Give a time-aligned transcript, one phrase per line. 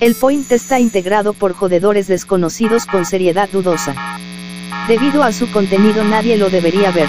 [0.00, 3.94] El point está integrado por jodedores desconocidos con seriedad dudosa.
[4.88, 7.06] Debido a su contenido nadie lo debería ver.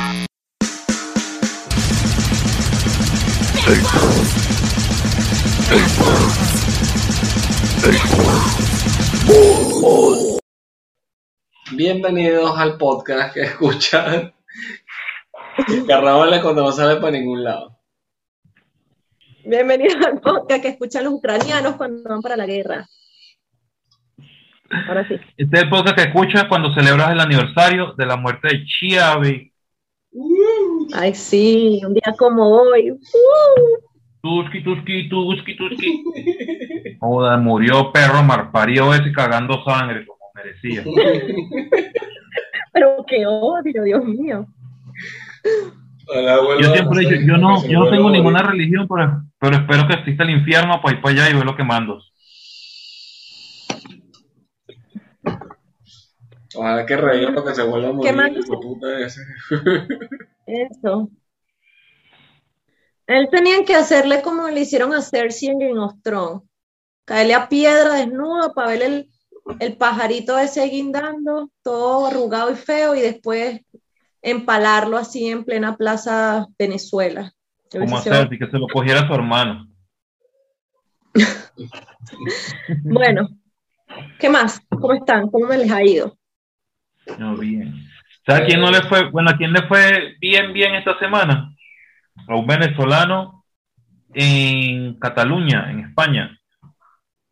[11.71, 14.33] Bienvenidos al podcast que escuchan
[15.87, 17.80] Carnavales cuando no sale para ningún lado.
[19.43, 22.87] Bienvenidos al podcast que escuchan los ucranianos cuando van para la guerra.
[24.87, 25.15] Ahora sí.
[25.35, 29.51] Este es el podcast que escuchas cuando celebras el aniversario de la muerte de Chiavi.
[30.93, 32.91] Ay, sí, un día como hoy.
[32.91, 32.97] Uh.
[34.21, 36.03] Tuski, tuski, tuski, tuski.
[36.99, 40.83] Joder, murió perro marparío ese cagando sangre como merecía.
[42.73, 44.45] Pero qué odio, Dios mío.
[46.61, 49.95] Yo siempre he dicho, yo no, yo no tengo ninguna religión, pero, pero espero que
[49.95, 51.99] exista el infierno para ir para allá y ver lo que mando.
[56.53, 58.43] Ojalá que reír porque se vuelva a morir.
[58.45, 59.21] ¿Qué puta ese.
[60.45, 61.09] Eso.
[63.07, 66.43] Él tenían que hacerle como le hicieron a Cersei en Game of Thrones.
[67.05, 69.09] Caerle a piedra desnudo para ver el,
[69.59, 73.61] el pajarito ese guindando, todo arrugado y feo, y después
[74.21, 77.33] empalarlo así en plena plaza Venezuela.
[77.71, 79.67] Como Hubiese hacer, sido- y que se lo cogiera su hermano.
[82.83, 83.27] Bueno,
[84.19, 84.59] ¿qué más?
[84.69, 85.29] ¿Cómo están?
[85.29, 86.17] ¿Cómo me les ha ido?
[87.17, 87.73] No, bien.
[88.25, 89.09] ¿Sabe a quién no le fue?
[89.09, 91.53] Bueno, ¿a quién le fue bien, bien esta semana?
[92.27, 93.45] A un venezolano
[94.13, 96.37] en Cataluña, en España.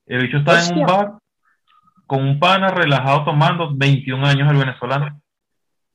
[0.05, 1.13] El bicho estaba en un bar
[2.05, 5.21] con un pana relajado tomando 21 años el venezolano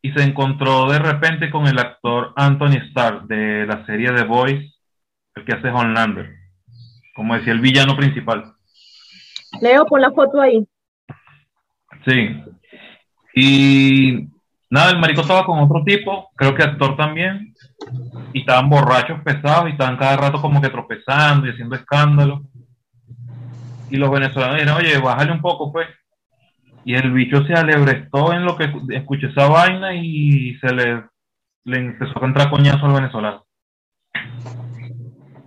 [0.05, 4.79] y se encontró de repente con el actor Anthony Starr de la serie The Boys,
[5.35, 6.31] el que hace Homelander,
[7.15, 8.53] como decía el villano principal.
[9.63, 10.69] Leo, pon la foto ahí.
[12.05, 12.39] Sí.
[13.35, 14.29] Y
[14.69, 17.55] nada, el marico estaba con otro tipo, creo que actor también,
[18.35, 22.43] y estaban borrachos pesados y estaban cada rato como que tropezando y haciendo escándalo.
[23.89, 25.89] Y los venezolanos dijeron, oye, bájale un poco, pues.
[26.85, 31.05] Y el bicho se alebrestó en lo que escu- escuché esa vaina y se le,
[31.65, 33.45] le empezó a entrar coñazo al venezolano.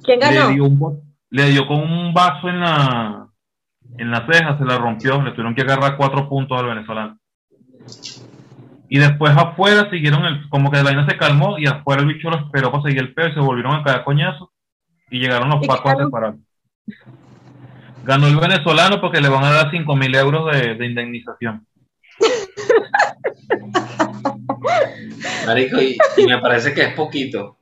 [0.04, 0.50] ¿Quién Le ganó?
[0.54, 3.28] dio, un le dio con un vaso en la,
[3.98, 7.18] en la ceja, se la rompió, le tuvieron que agarrar cuatro puntos al venezolano.
[8.90, 12.30] Y después afuera siguieron, el, como que la vaina se calmó y afuera el bicho
[12.30, 14.50] lo esperó para seguir el peo y se volvieron a caer coñazos
[15.12, 16.36] y llegaron los ¿Y qué pacos a separar.
[18.08, 21.68] Ganó el venezolano porque le van a dar cinco mil euros de, de indemnización.
[25.46, 27.58] Marico, y, y me parece que es poquito.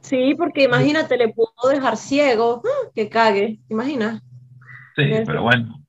[0.00, 2.62] Sí, porque imagínate, le pudo dejar ciego.
[2.64, 2.90] ¡Ah!
[2.92, 4.22] Que cague, ¿te imaginas?
[4.96, 5.86] Sí, pero bueno.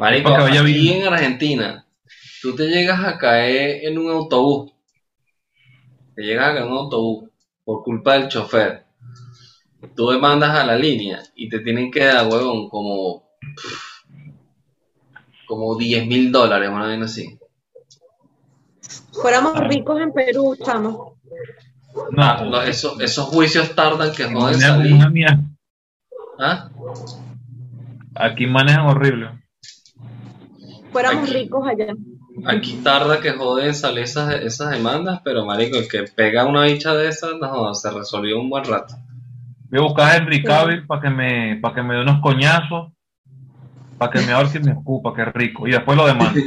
[0.00, 1.02] Marico, vaya aquí bien.
[1.02, 1.86] en Argentina,
[2.42, 4.72] tú te llegas a caer en un autobús.
[6.16, 7.30] Te llegas a caer en un autobús
[7.64, 8.85] por culpa del chofer.
[9.94, 13.24] Tú demandas a la línea y te tienen que dar, huevón, como.
[15.46, 17.38] como 10 mil dólares, una vez así.
[19.12, 21.12] Fuéramos ricos en Perú, estamos.
[22.10, 24.92] No, No, eso- esos juicios tardan que joden salir.
[24.94, 25.10] una.
[26.38, 26.68] ¿Ah?
[28.16, 29.30] Aquí manejan horrible.
[30.92, 31.32] Fuéramos Aquí.
[31.32, 31.94] ricos allá.
[32.44, 36.92] Aquí tarda que joden salir esas, esas demandas, pero marico, el que pega una bicha
[36.94, 38.94] de esas, no, se resolvió un buen rato.
[39.68, 42.92] Voy a buscar a Henry Cavill para que me para que me dé unos coñazos,
[43.98, 45.66] para que me ahorque y me escupa, qué rico.
[45.66, 46.34] Y después lo demás.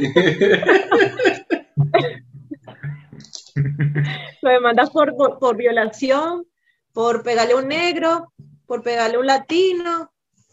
[4.42, 6.44] Lo demandas por, por, por violación,
[6.92, 8.32] por pegarle a un negro,
[8.66, 10.10] por pegarle a un latino.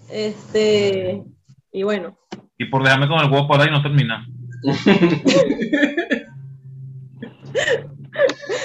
[0.09, 1.23] Este,
[1.71, 2.17] y bueno,
[2.57, 4.21] Y por dejarme con el huevo por ahí no terminar.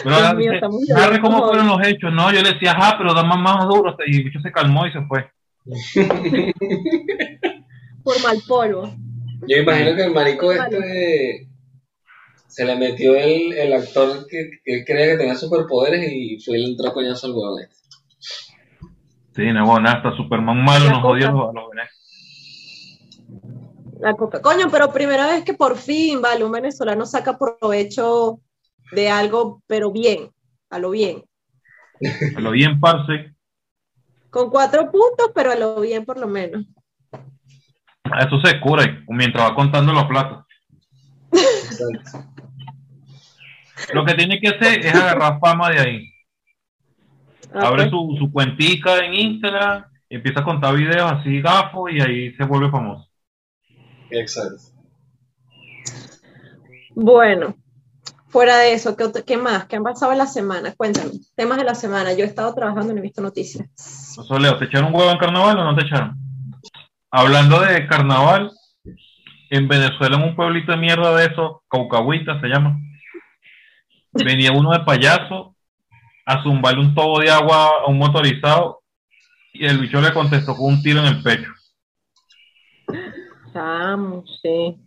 [0.05, 0.53] Pero mío,
[0.95, 1.49] narre cómo hoy.
[1.49, 2.13] fueron los hechos.
[2.13, 3.97] No, yo le decía, ajá, pero da más, más duro.
[4.07, 5.31] Y el bicho se calmó y se fue.
[8.03, 8.95] por mal polvo.
[9.47, 11.49] Yo imagino que el marico este
[12.47, 16.59] se le metió el, el actor que, que él creía que tenía superpoderes y fue
[16.59, 17.77] y le entró a coñazo al huevón este.
[19.35, 21.19] Sí, no, bueno, hasta Superman malo La nos coca.
[21.19, 21.93] los, a los venezolanos.
[24.01, 24.43] La coca.
[24.43, 28.41] Coño, pero primera vez que por fin, vale, un venezolano saca provecho
[28.93, 30.31] de algo, pero bien,
[30.71, 31.25] a lo bien.
[32.37, 33.35] A lo bien, parce.
[34.31, 36.65] Con cuatro puntos, pero a lo bien por lo menos.
[38.21, 40.45] Eso se cura mientras va contando los platos.
[43.93, 46.09] Lo que tiene que hacer es agarrar fama de ahí.
[47.53, 52.33] Ah, Abre su, su cuentica en Instagram, empieza a contar videos así gafo y ahí
[52.35, 53.09] se vuelve famoso.
[54.11, 54.73] Exacto.
[56.95, 57.57] Bueno,
[58.33, 59.67] fuera de eso, ¿qué, más?
[59.67, 60.75] ¿Qué han pasado en la semana?
[60.75, 62.15] Cuéntame, temas de la semana.
[62.15, 63.69] Yo he estado trabajando y no he visto noticias.
[64.41, 66.17] Leo, ¿te echaron un huevo en carnaval o no te echaron?
[67.11, 68.51] Hablando de carnaval,
[69.51, 72.79] en Venezuela, en un pueblito de mierda de esos, Caucahuita se llama,
[74.13, 75.55] venía uno de payaso
[76.25, 78.81] a zumbarle un tobo de agua a un motorizado
[79.53, 81.51] y el bicho le contestó con un tiro en el pecho.
[83.53, 84.79] Vamos, sí.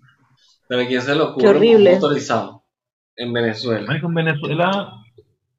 [0.68, 1.89] Pero ¿a quién se le ocurre Qué horrible.
[1.91, 2.64] un motorizado
[3.15, 3.85] en Venezuela?
[3.88, 4.94] Marico, en Venezuela,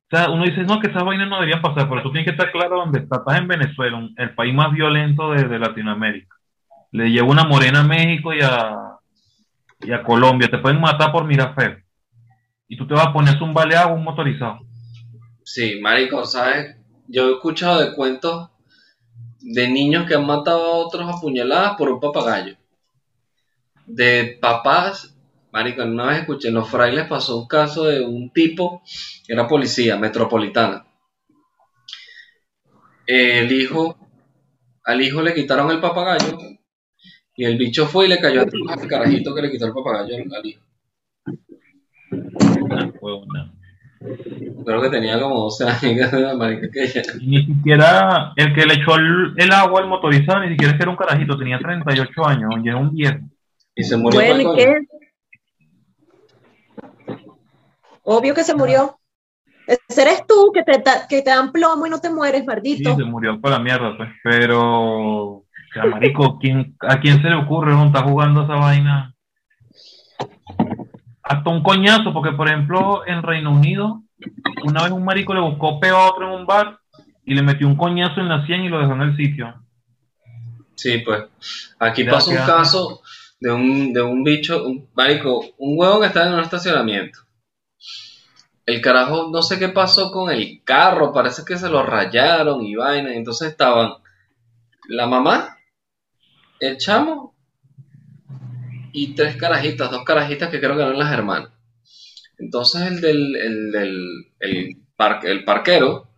[0.07, 2.31] o sea, uno dice, no, que esas vainas no deberían pasar, pero tú tienes que
[2.31, 3.19] estar claro dónde estás.
[3.19, 6.37] Estás en Venezuela, el país más violento de, de Latinoamérica.
[6.93, 8.99] Le llevo una morena a México y a,
[9.81, 10.49] y a Colombia.
[10.49, 11.77] Te pueden matar por mirar feo.
[12.69, 14.61] Y tú te vas a poner un baleado un motorizado.
[15.45, 16.77] Sí, marico, ¿sabes?
[17.09, 18.51] Yo he escuchado de cuentos
[19.41, 22.57] de niños que han matado a otros a puñaladas por un papagayo.
[23.87, 25.16] De papás,
[25.57, 28.83] marico, una vez escuché, en los frailes pasó un caso de un tipo
[29.27, 30.85] que era policía metropolitana.
[33.07, 33.97] El hijo,
[34.85, 36.39] al hijo le quitaron el papagayo
[37.35, 40.47] y el bicho fue y le cayó al carajito que le quitó el papagayo al,
[40.47, 40.61] hijo.
[43.01, 43.51] Huevona.
[44.67, 46.11] Creo que tenía como 12 años,
[46.73, 50.51] que ya- Y ni siquiera el que le echó el, el agua al motorizado, ni
[50.51, 53.21] siquiera que era un carajito, tenía 38 años, y era un viejo.
[53.75, 54.21] y se murió.
[54.21, 54.55] Bueno.
[58.07, 58.99] Obvio que se murió.
[59.67, 62.97] Ese eres tú que te, que te dan plomo y no te mueres, Sí, maldito.
[62.97, 64.11] se murió por la mierda, pues.
[64.23, 69.13] Pero, o sea, marico, ¿quién, ¿a quién se le ocurre no está jugando esa vaina?
[71.23, 74.03] Hasta un coñazo, porque por ejemplo, en Reino Unido,
[74.65, 76.79] una vez un marico le buscó peo a otro en un bar
[77.25, 79.53] y le metió un coñazo en la sien y lo dejó en el sitio.
[80.77, 81.25] Sí, pues.
[81.81, 82.47] Aquí Ya, pasó un ya.
[82.47, 83.01] caso
[83.41, 87.19] de un, de un bicho, un marico, un huevo que estaba en un estacionamiento.
[88.67, 92.75] El carajo, no sé qué pasó con el carro, parece que se lo rayaron y
[92.75, 93.15] vaina.
[93.15, 93.95] Entonces estaban
[94.89, 95.57] la mamá,
[96.61, 97.35] el chamo
[98.93, 101.51] y tres carajitas, dos carajitas que creo que eran las hermanas.
[102.39, 103.77] Entonces el del, el
[104.41, 106.09] el, par- el parquero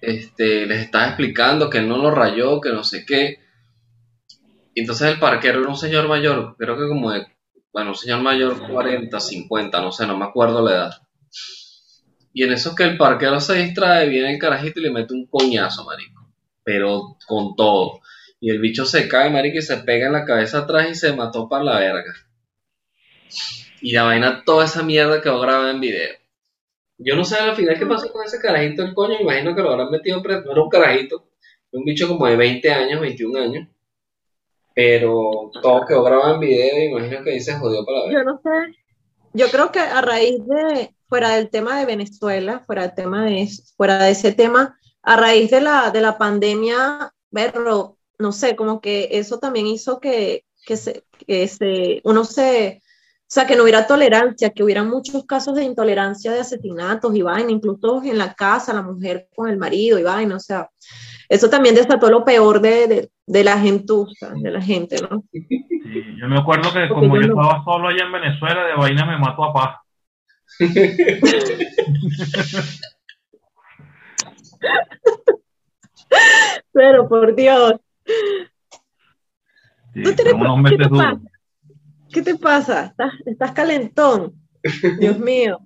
[0.00, 3.38] este, les estaba explicando que no lo rayó, que no sé qué.
[4.74, 7.26] Entonces el parquero era un señor mayor, creo que como de,
[7.72, 11.02] bueno, un señor mayor 40, 50, no sé, no me acuerdo la edad.
[12.34, 15.26] Y en eso que el parquero se distrae, viene el carajito y le mete un
[15.26, 16.28] coñazo, marico.
[16.64, 18.00] Pero con todo.
[18.40, 21.12] Y el bicho se cae, marico, y se pega en la cabeza atrás y se
[21.12, 22.14] mató para la verga.
[23.80, 26.14] Y la vaina, toda esa mierda quedó grabada en video.
[26.98, 29.70] Yo no sé al final qué pasó con ese carajito del coño, imagino que lo
[29.70, 30.44] habrán metido preso.
[30.44, 31.28] No era un carajito,
[31.72, 33.68] era un bicho como de 20 años, 21 años.
[34.74, 38.12] Pero todo quedó grabado en video y imagino que ahí se jodió para verga.
[38.12, 38.76] Yo no sé.
[39.34, 43.48] Yo creo que a raíz de, fuera del tema de Venezuela, fuera del tema de,
[43.76, 48.80] fuera de ese tema, a raíz de la, de la pandemia, verlo, no sé, como
[48.80, 52.82] que eso también hizo que, que, se, que se, uno se,
[53.32, 57.22] o sea, que no hubiera tolerancia, que hubiera muchos casos de intolerancia de asesinatos y
[57.22, 60.70] vaina, incluso en la casa, la mujer con el marido y vaina, o sea,
[61.34, 65.24] eso también desató lo peor de, de, de la gentuza, de la gente, ¿no?
[65.32, 68.74] Sí, yo me acuerdo que como yo yo no- estaba solo allá en Venezuela, de
[68.74, 69.76] vaina me mató a paz.
[76.72, 77.74] Pero por Dios.
[79.94, 81.20] Sí, ¿No unos ¿qué te pasa?
[82.12, 82.84] ¿Qué te pasa?
[82.86, 84.34] ¿Estás, estás calentón.
[84.98, 85.60] Dios mío.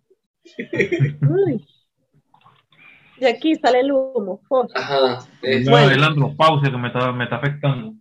[1.28, 1.66] Uy.
[3.18, 4.40] De aquí sale el humo.
[4.74, 5.18] Ajá.
[5.42, 5.90] es- No, Bueno.
[5.90, 7.94] es la andropausia que me está, me está afectando.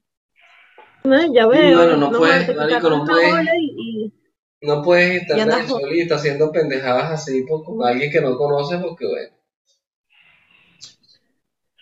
[1.03, 1.77] No, ya veo.
[1.77, 3.29] bueno, no puedes, marico, no puedes.
[3.31, 4.13] bola y- y-
[4.61, 8.19] No puedes estar en andas Venezuela y estar haciendo pendejadas así por- con alguien que
[8.21, 9.35] no conoces porque, bueno.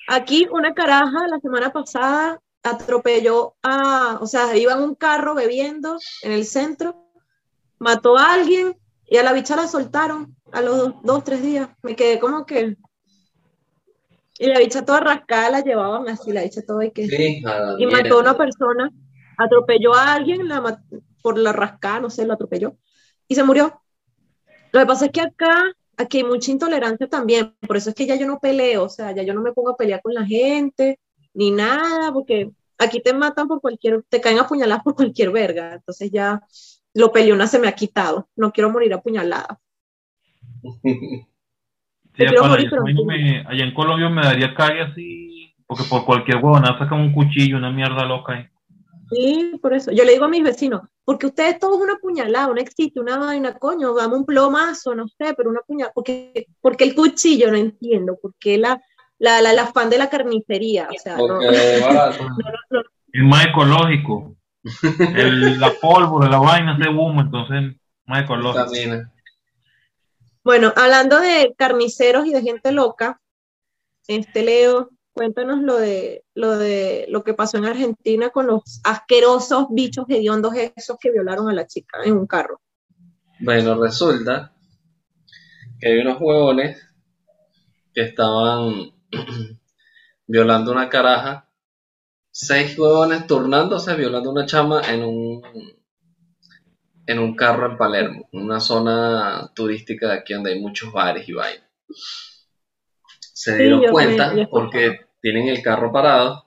[0.07, 5.97] Aquí una caraja la semana pasada atropelló a, o sea, iba en un carro bebiendo
[6.23, 7.09] en el centro,
[7.79, 8.75] mató a alguien
[9.05, 11.69] y a la bicha la soltaron a los dos, dos tres días.
[11.81, 12.75] Me quedé como que...
[14.37, 17.05] Y la bicha toda rascada la llevaban así, la bicha toda y que...
[17.77, 18.89] Y mató a una persona,
[19.37, 20.83] atropelló a alguien la ma-
[21.21, 22.77] por la rascada, no sé, lo atropelló
[23.27, 23.81] y se murió.
[24.71, 25.63] Lo que pasa es que acá,
[25.97, 29.11] aquí hay mucha intolerancia también, por eso es que ya yo no peleo, o sea,
[29.13, 30.99] ya yo no me pongo a pelear con la gente,
[31.33, 36.11] ni nada, porque aquí te matan por cualquier, te caen apuñaladas por cualquier verga, entonces
[36.11, 36.41] ya
[36.93, 39.59] lo peleona se me ha quitado, no quiero morir apuñalada.
[42.15, 45.84] Sí, quiero morir, yo pero no me- allá en Colombia me daría cague así, Porque
[45.89, 48.46] por cualquier huevona sacan un cuchillo, una mierda loca ahí.
[49.10, 49.91] Sí, por eso.
[49.91, 53.53] Yo le digo a mis vecinos, porque ustedes todos una puñalada, no existe una vaina,
[53.58, 58.17] coño, dame un plomazo, no sé, pero una puñalada, porque, porque el cuchillo no entiendo,
[58.22, 58.82] porque la,
[59.20, 61.48] la, la, el afán de la carnicería, o sea, no, Porque
[62.72, 64.36] no, no, Es más ecológico.
[65.15, 68.65] El- la pólvora, la vaina se boom, entonces más ecológico.
[68.72, 69.12] Vitamina.
[70.43, 73.21] Bueno, hablando de carniceros y de gente loca,
[74.07, 79.67] este Leo, cuéntanos lo de lo de lo que pasó en Argentina con los asquerosos
[79.69, 82.59] bichos hediondos esos que violaron a la chica en un carro.
[83.39, 84.53] Bueno, resulta
[85.79, 86.77] que hay unos huevones
[87.93, 88.91] que estaban
[90.27, 91.50] violando una caraja.
[92.31, 95.41] Seis huevones turnándose violando una chama en un
[97.05, 101.33] en un carro en Palermo, una zona turística de aquí donde hay muchos bares y
[101.33, 101.67] vainas.
[103.33, 106.45] Se dieron cuenta porque tienen el carro parado.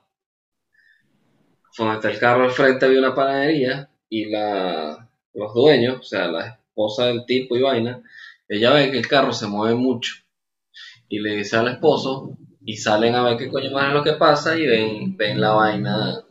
[1.77, 6.27] Donde está el carro al frente había una panadería y la, los dueños, o sea,
[6.27, 8.01] la esposa del tipo y vaina,
[8.47, 10.15] ella ve que el carro se mueve mucho
[11.07, 14.13] y le dice al esposo y salen a ver qué coño más es lo que
[14.13, 16.23] pasa y ven, ven la vaina.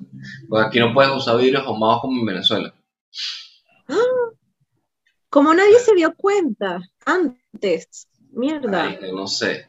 [0.49, 2.75] Porque aquí no puedes usar vidrios ahumados como en Venezuela.
[5.29, 8.99] Como nadie se dio cuenta antes, mierda.
[9.13, 9.69] No sé.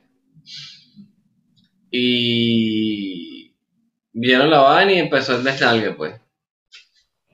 [1.91, 3.53] Y
[4.13, 6.19] vieron la vaina y empezó el desnalgue, pues.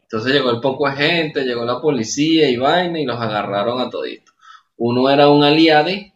[0.03, 3.89] Entonces llegó el poco de gente, llegó la policía y vaina y los agarraron a
[3.89, 4.35] toditos.
[4.77, 6.13] Uno era un aliade,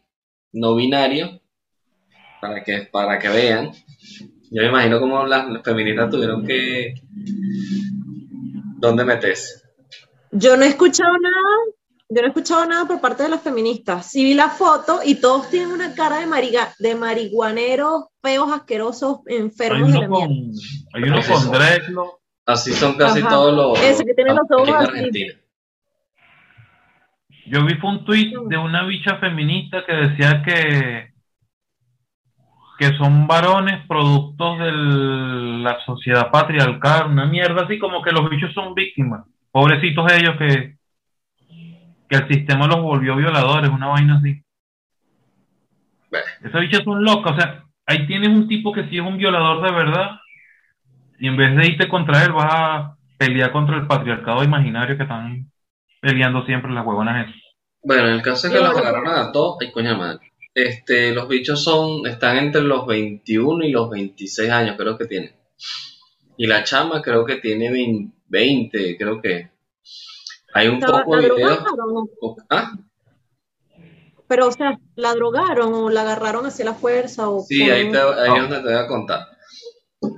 [0.53, 1.41] no binario,
[2.41, 3.71] para que, para que vean.
[4.49, 6.93] Yo me imagino como las feministas tuvieron que...
[8.79, 9.66] ¿Dónde metes?
[10.39, 11.57] Yo no he escuchado nada,
[12.09, 14.11] yo no he escuchado nada por parte de las feministas.
[14.11, 19.19] Sí vi la foto y todos tienen una cara de, mariga, de marihuaneros, feos, asquerosos,
[19.27, 20.29] Hay enfermos de la uno con,
[20.93, 21.33] hay uno Eso.
[21.33, 22.19] con dreadlock.
[22.45, 23.29] Así son casi Ajá.
[23.29, 23.81] todos los...
[23.83, 24.89] Ese que tiene los ojos así.
[24.89, 25.33] Argentina.
[27.47, 31.17] Yo vi fue un tweet de una bicha feminista que decía que
[32.77, 38.53] que son varones productos de la sociedad patriarcal, una mierda así como que los bichos
[38.53, 39.25] son víctimas.
[39.57, 40.77] Pobrecitos ellos que
[42.07, 44.43] que el sistema los volvió violadores, una vaina así.
[46.11, 46.25] Bueno.
[46.43, 49.63] Esas bichas son locas, o sea, ahí tienes un tipo que sí es un violador
[49.63, 50.11] de verdad
[51.19, 55.03] y en vez de irte contra él vas a pelear contra el patriarcado imaginario que
[55.03, 55.51] están
[55.99, 57.41] peleando siempre las huevonas esas.
[57.81, 58.87] Bueno, en el caso es que Sí, los bueno.
[58.89, 60.33] agarraron a todos, ay coño de madre.
[60.53, 65.33] Este, los bichos son, están entre los 21 y los 26 años, creo que tienen.
[66.37, 69.49] Y la chama creo que tiene 20, 20, creo que.
[70.53, 71.63] Hay un ¿La, poco de videos.
[71.63, 72.09] drogaron?
[72.49, 72.71] Ah,
[74.27, 77.29] Pero, o sea, ¿la drogaron o la agarraron hacia la fuerza?
[77.29, 78.35] O sí, con ahí, te, ahí Ah.
[78.35, 79.27] es donde te voy a contar.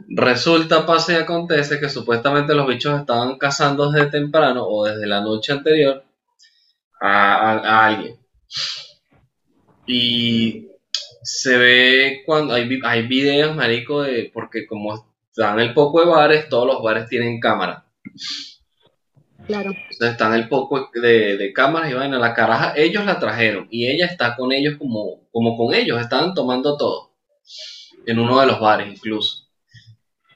[0.09, 5.21] Resulta, pasa y acontece que supuestamente los bichos estaban cazando desde temprano o desde la
[5.21, 6.03] noche anterior
[6.99, 8.17] a, a- a alguien.
[9.85, 10.67] Y
[11.23, 15.08] se ve cuando hay, hay videos, marico, de, porque como
[15.39, 17.85] están el poco de bares, todos los bares tienen cámara.
[19.47, 19.71] Claro.
[19.71, 22.19] Entonces están el poco de, de cámaras y vaina.
[22.19, 26.33] La caraja, ellos la trajeron y ella está con ellos como, como con ellos, estaban
[26.33, 27.13] tomando todo.
[28.05, 29.47] En uno de los bares incluso.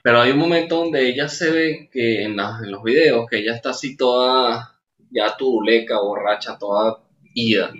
[0.01, 3.39] Pero hay un momento donde ella se ve que en, las- en los videos, que
[3.39, 4.79] ella está así toda,
[5.11, 7.71] ya turuleca, borracha, toda ida.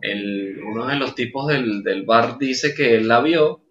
[0.00, 3.62] El, uno de los tipos del, del bar dice que él la vio,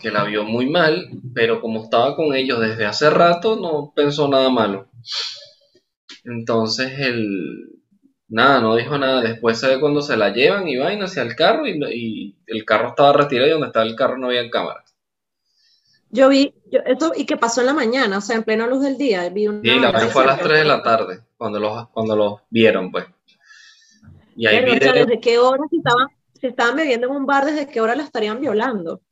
[0.00, 4.28] que la vio muy mal, pero como estaba con ellos desde hace rato, no pensó
[4.28, 4.88] nada malo.
[6.24, 7.70] Entonces el
[8.28, 9.20] nada, no dijo nada.
[9.22, 12.64] Después se ve cuando se la llevan y vaina hacia el carro y, y el
[12.64, 14.84] carro estaba retirado y donde estaba el carro no había cámara.
[16.12, 18.82] Yo vi, yo, esto, y que pasó en la mañana, o sea, en plena luz
[18.82, 19.28] del día.
[19.28, 22.16] Vi una Y la fue a las que- 3 de la tarde, cuando los, cuando
[22.16, 23.06] los vieron, pues.
[24.34, 26.08] Y hay Pero, o sea, videos, ¿desde qué hora si estaban,
[26.40, 29.02] si estaban bebiendo en un bar, desde qué hora la estarían violando?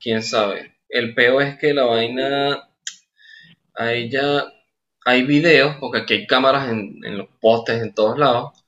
[0.00, 0.76] Quién sabe.
[0.88, 2.68] El peo es que la vaina,
[3.74, 4.44] a ella,
[5.04, 8.64] hay videos, porque aquí hay cámaras en, en los postes en todos lados,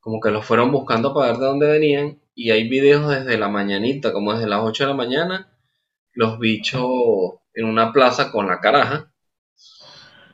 [0.00, 3.48] como que los fueron buscando para ver de dónde venían, y hay videos desde la
[3.48, 5.52] mañanita, como desde las 8 de la mañana,
[6.12, 6.82] los bichos
[7.54, 9.12] en una plaza con la caraja,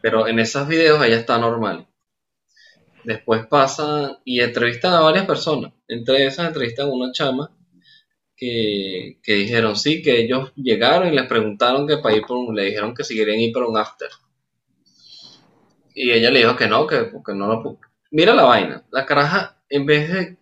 [0.00, 1.88] pero en esos videos ella está normal.
[3.04, 7.57] Después pasan y entrevistan a varias personas, entre esas entrevistan a una chama
[8.38, 12.64] que, dijeron sí, que ellos llegaron y les preguntaron que para ir por un, le
[12.66, 14.08] dijeron que si querían ir por un after.
[15.94, 17.78] Y ella le dijo que no, que porque no lo pu-
[18.10, 20.36] Mira la vaina, la caraja, en vez de,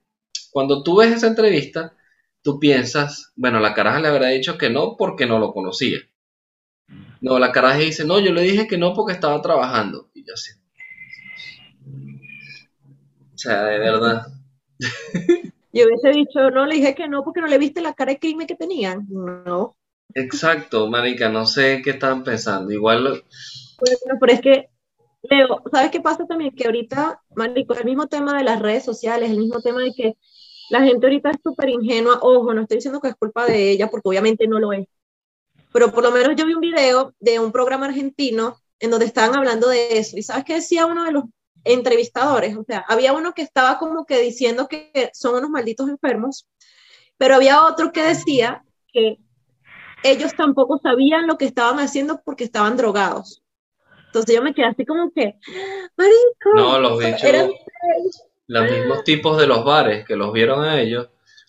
[0.52, 1.94] cuando tú ves esa entrevista,
[2.42, 5.98] tú piensas, bueno, la caraja le habrá dicho que no porque no lo conocía.
[7.20, 10.08] No, la caraja dice, no, yo le dije que no porque estaba trabajando.
[10.14, 10.52] Y yo así.
[13.34, 14.26] O sea, de verdad.
[15.76, 18.18] Yo hubiese dicho, no, le dije que no porque no le viste la cara de
[18.18, 19.06] crimen que tenían.
[19.09, 19.76] No.
[20.14, 22.73] Exacto, marica, no sé qué estaban pensando.
[22.73, 24.71] Igual, Bueno, pero es que,
[25.23, 26.54] Leo, ¿sabes qué pasa también?
[26.54, 30.16] Que ahorita, marico, el mismo tema de las redes sociales, el mismo tema de que
[30.71, 32.21] la gente ahorita es súper ingenua.
[32.23, 34.87] Ojo, no estoy diciendo que es culpa de ella, porque obviamente no lo es.
[35.73, 39.37] Pero por lo menos yo vi un video de un programa argentino en donde estaban
[39.37, 40.16] hablando de eso.
[40.16, 41.25] ¿Y sabes qué decía uno de los
[41.66, 42.56] entrevistadores?
[42.56, 46.46] O sea, había uno que estaba como que diciendo que son unos malditos enfermos,
[47.18, 49.18] pero había otro que decía que
[50.04, 53.42] ellos tampoco sabían lo que estaban haciendo porque estaban drogados.
[54.06, 55.35] Entonces yo me quedé así como que,
[55.96, 57.50] marico, no, los bichos, eran-
[58.46, 61.08] los mismos tipos de los bares que los vieron a ellos,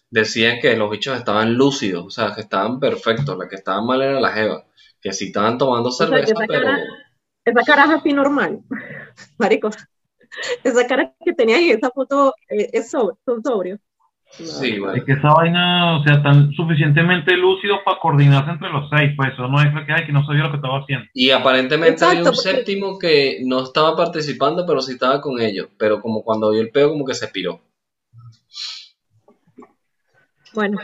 [0.10, 4.02] decían que los bichos estaban lúcidos, o sea, que estaban perfectos, la que estaban mal
[4.02, 4.66] era la jeva,
[5.02, 6.80] que sí estaban tomando cerveza, esa pero cara-
[7.46, 8.60] esa cara es así normal,
[9.38, 9.70] marico.
[10.64, 13.80] Esa cara que tenías en esa foto eh, es sobre, son sobrios.
[14.32, 15.06] sí, Es bueno.
[15.06, 19.48] que esa vaina, o sea, tan suficientemente lúcidos para coordinarse entre los seis, pues eso
[19.48, 21.06] no es que, ay, que no sabía lo que estaba haciendo.
[21.14, 25.40] Y aparentemente había Exacto, un porque- séptimo que no estaba participando, pero sí estaba con
[25.42, 27.62] ellos, pero como cuando vio el peo como que se piró.
[30.54, 30.80] Bueno,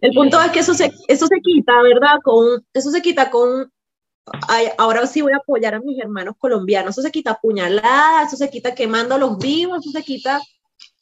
[0.00, 2.20] el punto es que eso se, eso se quita, ¿verdad?
[2.22, 3.70] Con, eso se quita con,
[4.78, 8.50] ahora sí voy a apoyar a mis hermanos colombianos, eso se quita puñaladas, eso se
[8.50, 10.40] quita quemándolos vivos, eso se quita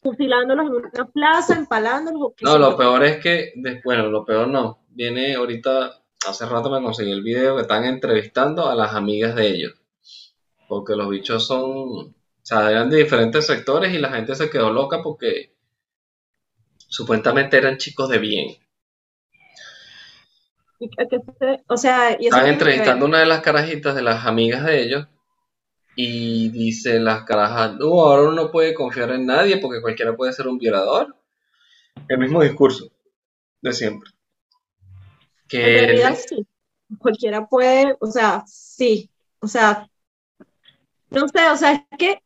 [0.01, 2.33] fusilándolos en una plaza, empalándolos.
[2.41, 3.53] No, lo peor es que,
[3.83, 4.85] bueno, lo peor no.
[4.89, 9.47] Viene ahorita, hace rato me conseguí el video que están entrevistando a las amigas de
[9.47, 9.73] ellos.
[10.67, 14.71] Porque los bichos son, o sea, eran de diferentes sectores y la gente se quedó
[14.71, 15.55] loca porque
[16.77, 18.57] supuestamente eran chicos de bien.
[18.57, 18.61] Y que-
[20.49, 20.64] que se-
[21.67, 25.07] o sea, y que entrevistando una de las carajitas de las amigas de ellos
[25.95, 30.33] y dice las carajas, no, ahora uno no puede confiar en nadie porque cualquiera puede
[30.33, 31.15] ser un violador.
[32.09, 32.91] El mismo discurso
[33.61, 34.11] de siempre.
[34.11, 36.45] En Que realidad sí,
[36.99, 39.87] cualquiera puede, o sea, sí, o sea,
[41.09, 42.21] no sé, o sea, es que,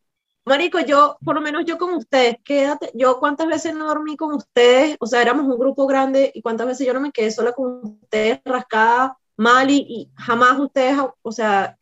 [0.49, 4.33] marico, yo, por lo menos yo con ustedes, quédate, yo cuántas veces no dormí con
[4.33, 7.53] ustedes, o sea, éramos un grupo grande y cuántas veces yo no me quedé sola
[7.53, 11.77] con ustedes, rascada, mal y, jamás ustedes, o sea,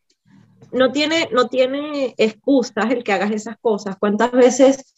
[0.70, 4.94] no tiene, no tiene excusas el que hagas esas cosas, cuántas veces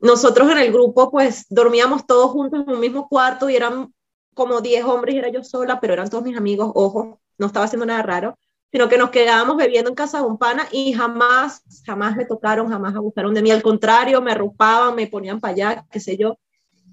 [0.00, 3.92] nosotros en el grupo pues dormíamos todos juntos en un mismo cuarto y eran
[4.34, 7.66] como 10 hombres y era yo sola, pero eran todos mis amigos, ojo, no estaba
[7.66, 8.38] haciendo nada raro,
[8.72, 12.70] sino que nos quedábamos bebiendo en casa de un pana y jamás, jamás me tocaron,
[12.70, 16.38] jamás abusaron de mí, al contrario, me arropaban, me ponían para allá, qué sé yo.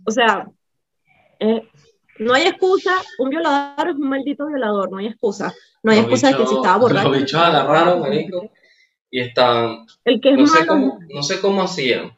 [0.05, 0.45] O sea,
[1.39, 1.65] eh,
[2.19, 5.53] no hay excusa, un violador es un maldito violador, no hay excusa.
[5.81, 7.09] No hay Los excusa de que si estaba borracho.
[7.09, 8.51] los bichos agarraron, marico.
[9.09, 12.17] y estaban El que es no sé cómo, no sé cómo hacían,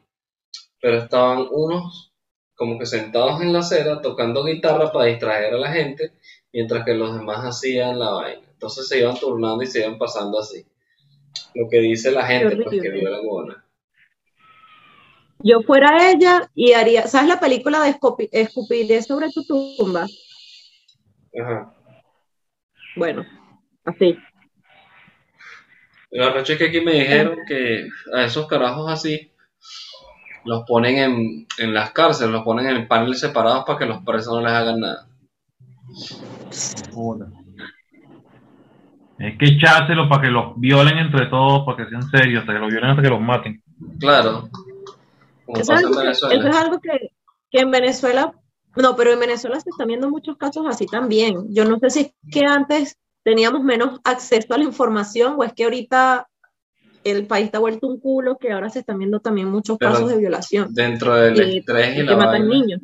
[0.81, 2.11] pero estaban unos
[2.55, 6.13] como que sentados en la acera tocando guitarra para distraer a la gente,
[6.51, 8.50] mientras que los demás hacían la vaina.
[8.61, 10.63] Entonces se iban turnando y se iban pasando así.
[11.55, 13.65] Lo que dice la gente, pues que vio la buena.
[15.39, 20.05] yo fuera ella y haría, ¿sabes la película de Escupi- Escupiré sobre tu tumba?
[21.41, 21.73] Ajá.
[22.95, 23.25] Bueno,
[23.83, 24.15] así.
[26.11, 29.31] Lo arrecho es que aquí me dijeron que a esos carajos así
[30.45, 34.35] los ponen en, en las cárceles, los ponen en paneles separados para que los presos
[34.35, 35.07] no les hagan nada.
[39.23, 42.59] Es que echárselo para que los violen entre todos, para que sean serios, hasta que
[42.59, 43.61] los violen hasta que los maten.
[43.99, 44.49] Claro.
[45.45, 46.35] Como Eso es pasa en algo, que, Venezuela.
[46.39, 47.11] eso es algo que,
[47.51, 48.33] que en Venezuela,
[48.77, 51.53] no, pero en Venezuela se están viendo muchos casos así también.
[51.53, 55.53] Yo no sé si es que antes teníamos menos acceso a la información o es
[55.53, 56.27] que ahorita
[57.03, 60.09] el país está vuelto un culo, que ahora se están viendo también muchos Pero casos
[60.09, 60.73] de violación.
[60.73, 62.81] Dentro del y- estrés y y la que matan niños.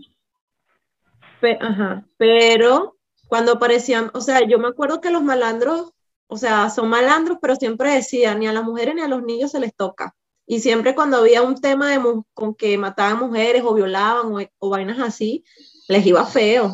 [1.39, 2.95] Pe- ajá, pero
[3.27, 5.93] cuando aparecían, o sea, yo me acuerdo que los malandros,
[6.27, 9.51] o sea, son malandros, pero siempre decían, ni a las mujeres ni a los niños
[9.51, 10.15] se les toca.
[10.45, 12.01] Y siempre cuando había un tema de
[12.33, 15.43] con que mataban mujeres o violaban o, o vainas así,
[15.89, 16.73] les iba feo.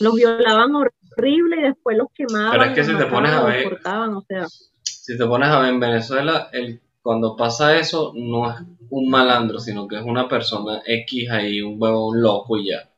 [0.00, 2.52] Los violaban horrible y después los quemaban.
[2.52, 4.46] Pero es que si te pones a ver- cortaban, o sea,
[4.82, 8.56] Si te pones a ver en Venezuela, el, cuando pasa eso, no es
[8.90, 12.90] un malandro, sino que es una persona X ahí, un huevón loco y ya.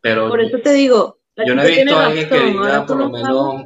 [0.00, 3.10] Pero por eso te digo, yo no he visto a alguien que diga, por lo
[3.10, 3.64] menos,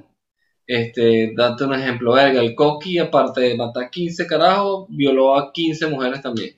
[0.70, 5.88] este, date un ejemplo, verga, el Coqui, aparte de matar 15 carajos, violó a 15
[5.88, 6.56] mujeres también.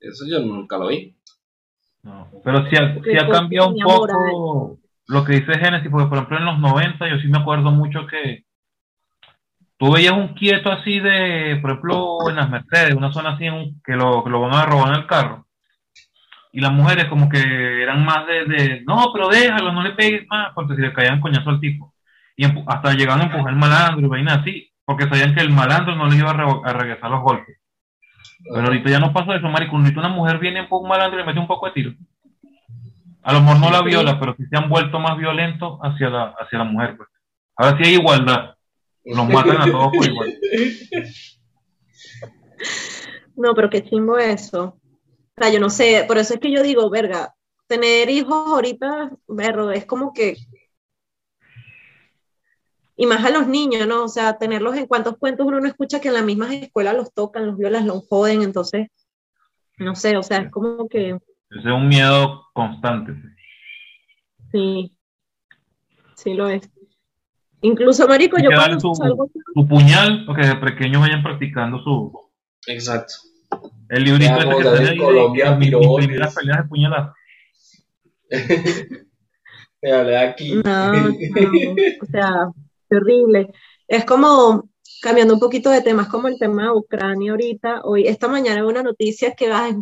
[0.00, 1.14] Eso yo nunca lo vi.
[2.02, 6.18] No, pero sí ha, sí ha cambiado un poco lo que dice Genesis, porque por
[6.18, 8.44] ejemplo en los 90 yo sí me acuerdo mucho que
[9.78, 13.80] tú veías un quieto así de, por ejemplo, en las Mercedes, una zona así en-
[13.84, 15.46] que, lo, que lo van a robar en el carro.
[16.52, 17.38] Y las mujeres como que
[17.82, 21.20] eran más de, de, no, pero déjalo, no le pegues más, porque si le caían
[21.20, 21.91] coñazo al tipo.
[22.36, 25.94] Y hasta llegaban a empujar al malandro y vainas así, porque sabían que el malandro
[25.94, 27.58] no les iba a, re- a regresar los golpes.
[28.44, 29.76] Pero ahorita ya no pasa eso, marico.
[29.76, 31.92] Ahorita una mujer viene un malandro y le mete un poco de tiro.
[33.22, 36.34] A lo mejor no la viola, pero sí se han vuelto más violentos hacia la,
[36.40, 36.96] hacia la mujer.
[36.96, 37.08] Pues.
[37.56, 38.54] Ahora sí hay igualdad.
[39.04, 40.34] Los matan a todos por igual.
[43.36, 44.64] No, pero qué chimbo eso.
[44.64, 47.34] O sea, yo no sé, por eso es que yo digo, verga,
[47.66, 50.36] tener hijos ahorita, berro, es como que.
[52.96, 54.04] Y más a los niños, ¿no?
[54.04, 57.12] O sea, tenerlos en cuantos cuentos uno no escucha que en las mismas escuelas los
[57.12, 58.88] tocan, los violan, los joden, entonces,
[59.78, 61.20] no sé, o sea, es como que, Ese
[61.60, 63.14] es un miedo constante.
[64.52, 64.94] sí,
[66.16, 66.68] sí lo es.
[67.62, 72.12] Incluso, marico, yo cuando su- salgo, Tu puñal, porque desde pequeños vayan practicando su.
[72.66, 73.14] Exacto.
[73.88, 76.06] El librito como que sale de- Colombia, de mis pirones.
[76.06, 77.14] primeras peleas de puñaladas.
[79.82, 80.54] Dale aquí.
[80.64, 82.46] No, no, o sea,
[82.92, 83.52] terrible.
[83.88, 84.68] Es como,
[85.02, 87.82] cambiando un poquito de temas, como el tema de Ucrania ahorita.
[87.84, 89.76] Hoy, esta mañana una noticia que ay,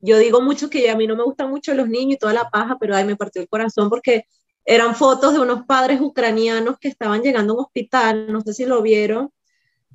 [0.00, 2.50] yo digo mucho que a mí no me gustan mucho los niños y toda la
[2.50, 4.24] paja, pero ay, me partió el corazón porque
[4.64, 8.66] eran fotos de unos padres ucranianos que estaban llegando a un hospital, no sé si
[8.66, 9.30] lo vieron,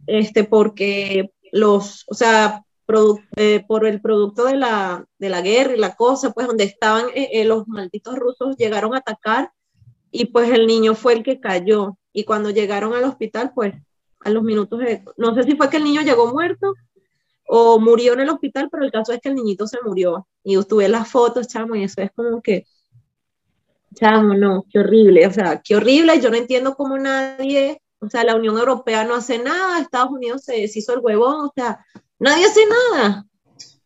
[0.08, 2.63] este, porque los, o sea,
[3.38, 7.06] eh, por el producto de la, de la guerra y la cosa, pues donde estaban
[7.15, 9.52] eh, eh, los malditos rusos llegaron a atacar
[10.12, 11.97] y pues el niño fue el que cayó.
[12.13, 13.73] Y cuando llegaron al hospital, pues
[14.21, 16.73] a los minutos, de- no sé si fue que el niño llegó muerto
[17.47, 20.28] o murió en el hospital, pero el caso es que el niñito se murió.
[20.43, 22.65] Y tuve las fotos, chamo, y eso es como que,
[23.95, 26.19] chamo, no, qué horrible, o sea, qué horrible.
[26.21, 30.43] Yo no entiendo cómo nadie, o sea, la Unión Europea no hace nada, Estados Unidos
[30.43, 31.86] se deshizo el huevón, o sea,
[32.19, 33.26] nadie hace nada.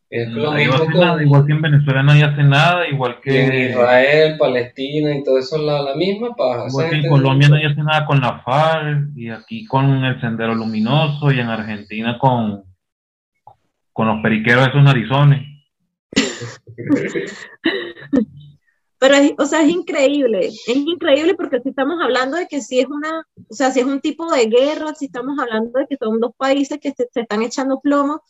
[0.09, 3.17] Es lo Nadie mismo hace con nada, igual que en Venezuela nadie hace nada, igual
[3.25, 6.67] y en que, Israel, Palestina y todo eso, la, la misma paja.
[6.69, 10.55] igual que en Colombia nadie hace nada con la FARC, y aquí con el Sendero
[10.55, 12.63] Luminoso, y en Argentina con,
[13.91, 15.45] con los periqueros esos narizones.
[18.99, 22.79] Pero es, o sea, es increíble, es increíble porque si estamos hablando de que si
[22.79, 25.97] es una, o sea, si es un tipo de guerra, si estamos hablando de que
[25.97, 28.23] son dos países que se, se están echando plomo,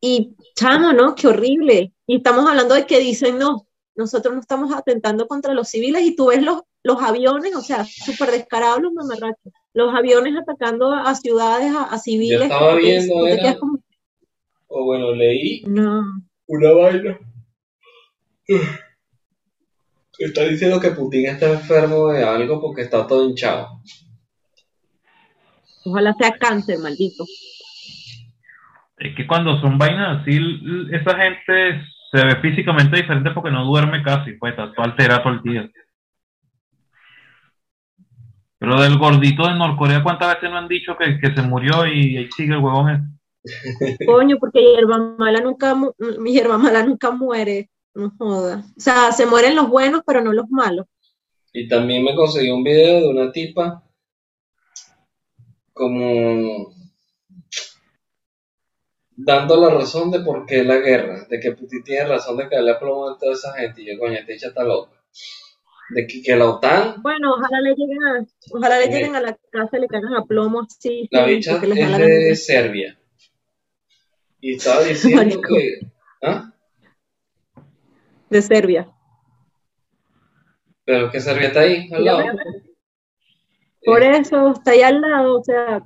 [0.00, 1.14] y chamo, ¿no?
[1.14, 1.92] Qué horrible.
[2.06, 6.14] Y estamos hablando de que dicen, no, nosotros no estamos atentando contra los civiles y
[6.14, 11.14] tú ves los, los aviones, o sea, súper descarados los mamarrachos, los aviones atacando a,
[11.14, 12.42] ciudades, a, a civiles.
[12.42, 13.78] estaba que viendo, te era- como,
[14.68, 16.04] O bueno, leí no,
[16.46, 17.18] una vaina.
[20.18, 23.68] Está diciendo que Putin está enfermo de algo porque está todo hinchado.
[25.84, 27.24] ojalá sea cáncer, maldito.
[28.98, 30.38] Es que cuando son vainas así,
[30.90, 35.32] esa gente se ve físicamente diferente porque no duerme casi, pues está todo alterado todo
[35.34, 35.70] el día.
[38.58, 42.16] Pero del gordito de Norcorea, ¿cuántas veces no han dicho que, que se murió y
[42.16, 43.18] ahí sigue el huevón ese?
[44.06, 45.76] Coño, porque hierba mala nunca,
[46.18, 48.64] mi hierba mala nunca muere, no joda.
[48.76, 50.86] O sea, se mueren los buenos, pero no los malos.
[51.52, 53.82] Y también me conseguí un video de una tipa
[55.72, 56.74] como
[59.20, 62.54] dando la razón de por qué la guerra, de que Putin tiene razón de que
[62.54, 63.82] darle plomo a toda esa gente.
[63.82, 64.92] Y yo, coño, esta hecha está loca.
[65.90, 69.36] De que, que la OTAN, Bueno, ojalá le lleguen a, ojalá le lleguen a la
[69.50, 71.08] casa y le caigan a plomo así.
[71.10, 72.36] la sí, bicha es la de.
[72.36, 72.98] Serbia.
[74.40, 75.48] Y estaba diciendo Marico.
[75.48, 75.80] que...
[76.22, 76.52] ¿Ah?
[78.30, 78.88] de Serbia.
[80.84, 82.24] Pero que Serbia está ahí, al lado.
[83.84, 85.82] Por eso está ahí al lado, o sea,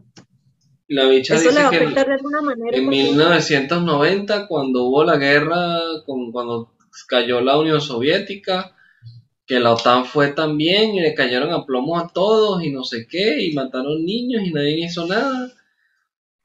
[0.93, 1.77] La bicha eso dice va a que...
[1.77, 2.77] afectar de alguna manera.
[2.77, 6.75] En porque- 1990, cuando hubo la guerra, cuando
[7.09, 8.77] cayó la Unión Soviética,
[9.47, 13.07] que la OTAN fue también y le cayeron a plomo a todos y no sé
[13.09, 15.51] qué, y mataron niños y nadie hizo nada.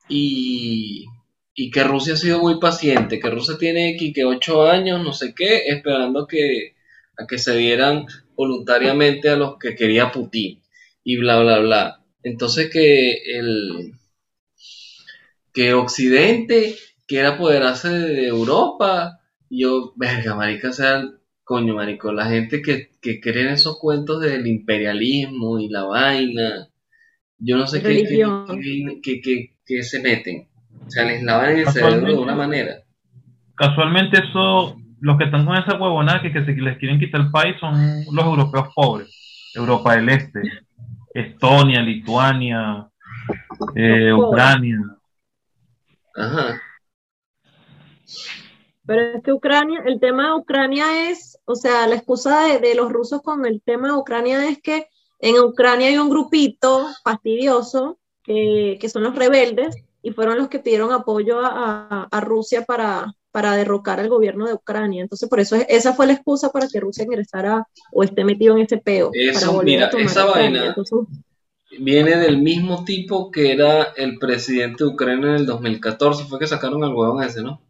[0.09, 1.05] Y,
[1.53, 5.11] y que Rusia ha sido muy paciente, que Rusia tiene aquí que 8 años, no
[5.13, 6.75] sé qué, esperando que,
[7.17, 8.05] a que se dieran
[8.35, 10.61] voluntariamente a los que quería Putin
[11.03, 12.03] y bla, bla, bla.
[12.23, 13.93] Entonces que el
[15.57, 16.75] que Occidente
[17.07, 19.17] quiera apoderarse de Europa.
[19.49, 21.03] Y yo, verga, marica, o sea,
[21.43, 26.67] coño, marico, la gente que, que cree en esos cuentos del imperialismo y la vaina,
[27.39, 28.45] yo no sé qué, qué, Religión.
[28.61, 30.47] qué- qué- qué- qué se meten.
[30.85, 32.75] O sea, les lavan el cerebro de una manera.
[33.55, 37.31] Casualmente eso los que están con esa huevonada que, que se les quieren quitar el
[37.31, 37.73] país son
[38.13, 39.09] los europeos pobres.
[39.55, 40.41] Europa del Este,
[41.15, 42.87] Estonia, Lituania,
[43.75, 44.77] eh, Ucrania.
[46.17, 46.61] Ajá.
[48.85, 52.75] Pero es que Ucrania, el tema de Ucrania es, o sea, la excusa de, de
[52.75, 54.87] los rusos con el tema de Ucrania es que
[55.19, 60.59] en Ucrania hay un grupito fastidioso que, que son los rebeldes y fueron los que
[60.59, 65.01] pidieron apoyo a, a Rusia para, para derrocar al gobierno de Ucrania.
[65.01, 68.55] Entonces, por eso es- esa fue la excusa para que Rusia ingresara o esté metido
[68.55, 69.11] en ese peo.
[69.13, 70.99] Eso, para volver mira, a tomar esa vaina- Entonces,
[71.79, 76.25] Viene del mismo tipo que era el presidente de Ucrania en el 2014.
[76.25, 77.61] Fue que sacaron al huevón ese, ¿no?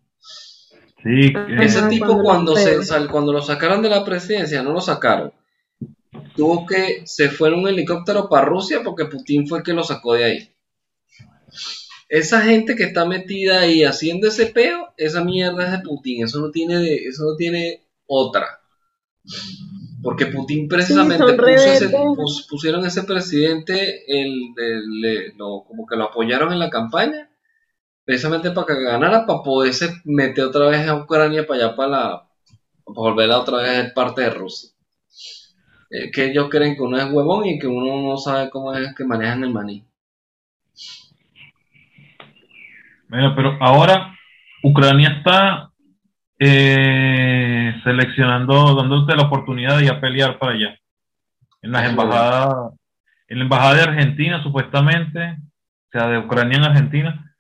[1.04, 2.78] Sí, eh, Ese tipo cuando se,
[3.10, 5.32] cuando lo sacaron de la presidencia, no lo sacaron.
[6.36, 9.84] Tuvo que, se fue en un helicóptero para Rusia porque Putin fue el que lo
[9.84, 10.50] sacó de ahí.
[12.10, 16.40] Esa gente que está metida ahí haciendo ese peo, esa mierda es de Putin, eso
[16.40, 18.60] no tiene, de- eso no tiene otra.
[20.04, 21.24] Porque Putin precisamente
[21.56, 26.70] puso ese- pus- pusieron ese presidente, el, el- lo- como que lo apoyaron en la
[26.70, 27.30] campaña,
[28.06, 32.28] precisamente para que ganara, para poderse meter otra vez a Ucrania para allá, para, la,
[32.86, 34.70] para volverla otra vez a ser parte de Rusia.
[35.90, 38.94] Eh, que ellos creen que uno es huevón y que uno no sabe cómo es
[38.96, 39.84] que manejan el maní.
[43.10, 44.14] Bueno, pero ahora
[44.64, 45.67] Ucrania está
[46.40, 50.78] eh, seleccionando, dándote la oportunidad de ir a pelear para allá.
[51.62, 52.74] En las embajadas,
[53.28, 57.36] en la embajada de Argentina, supuestamente, o sea, de Ucrania en Argentina,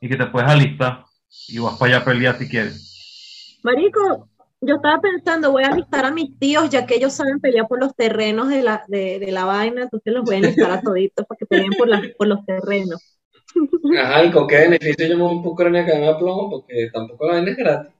[0.00, 1.04] y que te puedes alistar
[1.48, 2.84] y vas para allá a pelear si quieres.
[3.62, 4.28] Marico,
[4.60, 7.78] yo estaba pensando, voy a alistar a mis tíos, ya que ellos saben pelear por
[7.80, 11.26] los terrenos de la, de, de la vaina, entonces los voy a enlistar a toditos
[11.26, 13.00] para que peleen por, las- por los terrenos.
[13.96, 16.50] Ajá, ¿y con qué beneficio yo me voy para Ucrania que me plomo?
[16.50, 17.92] Porque tampoco la vaina es gratis.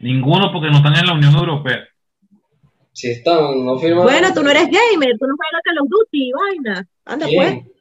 [0.00, 1.80] Ninguno porque no están en la Unión Europea.
[2.92, 4.02] Si están, no firman.
[4.04, 6.86] Bueno, tú no eres gamer, tú no juegas Call of Duty, vaina.
[7.04, 7.52] Anda pues.
[7.54, 7.72] ¿Quién?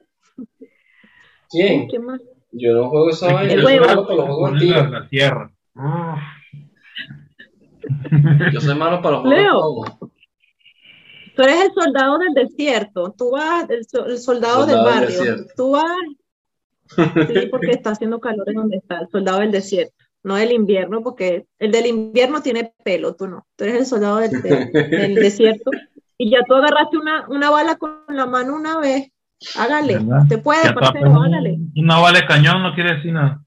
[1.49, 1.87] ¿Quién?
[1.87, 2.21] ¿Quién más?
[2.51, 4.91] Yo no juego esa vaina, El yo malo para los juegos Ponen la, antiguos.
[5.01, 5.51] la tierra.
[8.53, 9.83] Yo soy malo para los juegos Leo.
[9.85, 10.11] antiguos.
[11.35, 15.01] Tú eres el soldado del desierto, tú vas, el, so- el soldado, del Soldado del
[15.01, 15.53] barrio, desierto.
[15.55, 15.85] tú vas,
[17.33, 21.01] sí, porque está haciendo calor en donde está, el soldado del desierto, no del invierno,
[21.01, 25.15] porque el del invierno tiene pelo, tú no, tú eres el soldado del, del- del
[25.15, 25.71] desierto,
[26.17, 29.11] y ya tú agarraste una, una bala con la mano una vez,
[29.55, 30.23] hágale, ¿Verdad?
[30.27, 31.51] te puede, parcero, hágale.
[31.51, 33.41] un- Una vale cañón no quiere decir nada.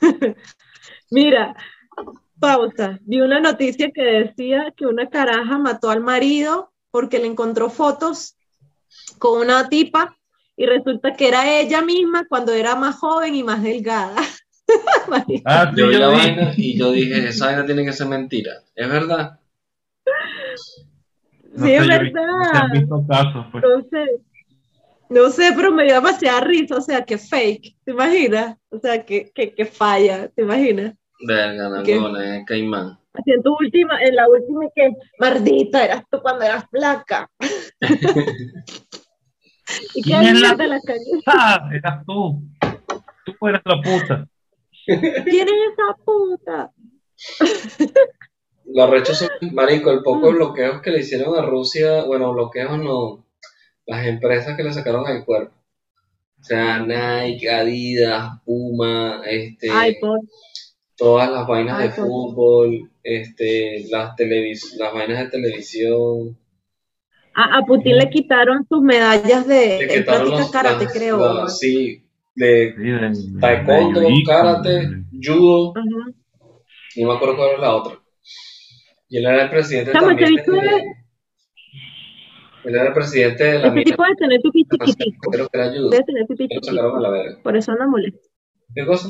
[1.10, 1.54] Mira,
[2.40, 2.98] pausa.
[3.02, 8.36] Vi una noticia que decía que una caraja mató al marido porque le encontró fotos
[9.18, 10.16] con una tipa
[10.56, 14.16] y resulta que era ella misma cuando era más joven y más delgada.
[15.44, 18.62] Ah, Yo vi yo la vaina y yo dije, esa vaina tiene que ser mentira.
[18.74, 19.38] ¿Es verdad?
[21.52, 23.06] No sí, es sé, verdad.
[23.08, 23.64] casos, pues.
[23.64, 24.20] Entonces,
[25.08, 28.56] no sé, pero me dio demasiada risa, o sea, que fake, ¿te imaginas?
[28.70, 30.94] O sea, que, que, que falla, ¿te imaginas?
[31.26, 32.98] Verga, no, huevona, es caimán.
[33.14, 37.30] Así en tu última, en la última que, maldita, eras tú cuando eras flaca.
[39.94, 41.00] ¿Y qué ¿Quién es la- de la calle?
[41.26, 42.42] Ah, eras tú.
[43.24, 44.28] Tú eres la puta.
[44.86, 46.72] ¿Quién es esa puta?
[48.64, 50.34] Los rechos son, marico, el poco Mm.
[50.34, 53.24] bloqueos que le hicieron a Rusia, bueno, bloqueos no,
[53.86, 55.54] las empresas que le sacaron al cuerpo.
[56.40, 59.96] O sea, Nike, Adidas, Puma, este, Ay,
[60.96, 66.36] todas las vainas Ay, de fútbol, este, las televis las vainas de televisión,
[67.34, 71.34] A, a Putin le quitaron sus medallas de, de práctica karate, creo.
[71.34, 72.02] las- sí,
[72.36, 75.74] de Sí, de- de- taekwondo, de karate, de- judo,
[76.94, 77.98] y no me acuerdo cuál era la otra.
[79.08, 80.84] Y él era el presidente Chamo, también bicho de- es-
[82.64, 85.30] él era el presidente de la Ese tipo de tener tu chiquitico.
[85.30, 87.42] creo que era judo, Debe tener tu.
[87.42, 88.28] Por eso anda molesto.
[88.74, 89.08] ¿Qué cosa?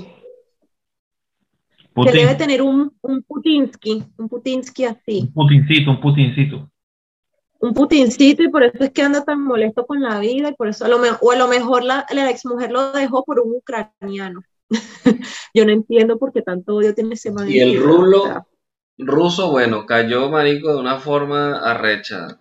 [2.05, 6.71] Que debe tener un, un Putinsky, un Putinsky así, Un putincito, un putincito.
[7.61, 10.69] Un Putincito, y por eso es que anda tan molesto con la vida, y por
[10.69, 13.53] eso a lo mejor, o a lo mejor la, la exmujer lo dejó por un
[13.57, 14.43] ucraniano.
[15.55, 17.49] Yo no entiendo por qué tanto odio tiene ese man.
[17.49, 18.47] Y el rulo- o sea,
[18.99, 22.41] Ruso, bueno, cayó marico de una forma arrecha.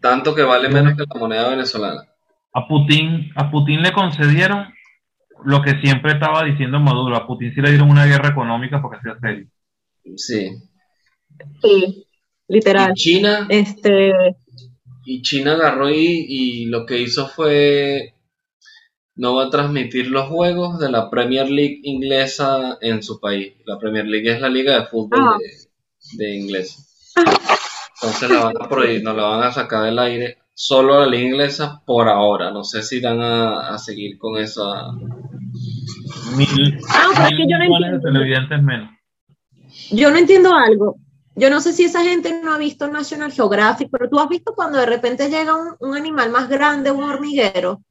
[0.00, 2.02] Tanto que vale menos que la moneda venezolana.
[2.52, 4.68] A Putin, a Putin le concedieron
[5.44, 7.16] lo que siempre estaba diciendo Maduro.
[7.16, 9.46] A Putin sí le dieron una guerra económica porque sea serio.
[10.16, 10.50] Sí.
[11.62, 12.03] sí,
[12.48, 12.92] literal.
[12.94, 14.12] Y China, Este,
[15.04, 18.14] y China agarró y, y lo que hizo fue
[19.16, 23.54] no va a transmitir los juegos de la Premier League inglesa en su país.
[23.64, 25.36] La Premier League es la liga de fútbol Ah.
[25.38, 27.12] de, de inglés.
[28.02, 30.38] Entonces la van a prohibir, no la van a sacar del aire.
[30.52, 32.50] Solo la liga inglesa por ahora.
[32.50, 34.90] No sé si van a, a seguir con esa.
[36.36, 38.00] Mil, Ah, pero es que mil yo no entiendo.
[38.00, 38.90] televidentes menos.
[39.92, 40.96] Yo no entiendo algo.
[41.36, 44.54] Yo no sé si esa gente no ha visto National Geographic, pero tú has visto
[44.54, 47.82] cuando de repente llega un, un animal más grande, un hormiguero.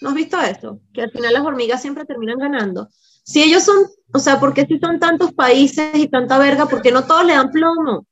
[0.00, 0.80] ¿No has visto eso?
[0.92, 2.88] Que al final las hormigas siempre terminan ganando.
[3.24, 3.76] Si ellos son,
[4.12, 6.66] o sea, ¿por qué si son tantos países y tanta verga?
[6.66, 8.06] ¿Por qué no todos le dan plomo?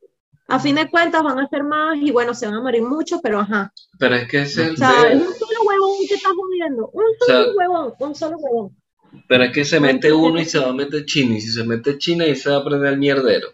[0.48, 3.20] A fin de cuentas van a ser más y bueno, se van a morir muchos,
[3.22, 3.72] pero ajá.
[3.98, 5.22] Pero es que es O el sea, es peor.
[5.22, 6.90] un solo huevón que está jodiendo.
[6.92, 8.76] Un solo sea, huevón, un solo huevón.
[9.28, 11.36] Pero es que se mete uno y se va a meter China.
[11.36, 13.48] Y si se mete China y se va a prender el mierdero.